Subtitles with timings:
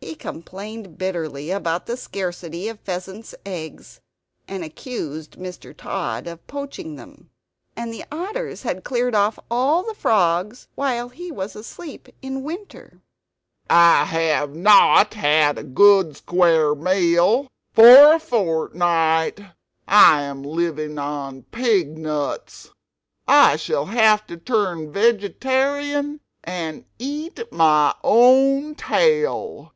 [0.00, 4.00] He complained bitterly about the scarcity of pheasants' eggs,
[4.46, 5.76] and accused Mr.
[5.76, 7.30] Tod of poaching them.
[7.74, 13.00] And the otters had cleared off all the frogs while he was asleep in winter
[13.68, 19.40] "I have not had a good square meal for a fort night,
[19.88, 22.70] I am living on pig nuts.
[23.26, 29.72] I shall have to turn vegetarian and eat my own tail!"